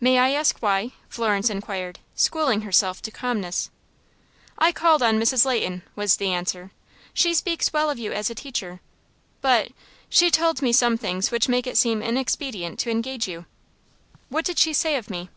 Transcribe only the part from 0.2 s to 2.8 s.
ask why?" Florence inquired, schooling